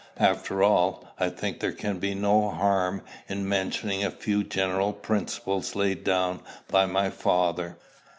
[0.17, 5.75] After all, I think there can be no harm in mentioning a few general principles
[5.75, 7.77] laid down by my father.